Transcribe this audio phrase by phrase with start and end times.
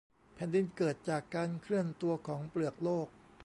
[0.33, 3.07] แผ่นดินเกิดจากการเคลื่อนตัวของเปลือกโลก